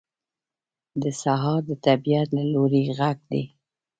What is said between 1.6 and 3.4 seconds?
د طبیعت له لوري غږ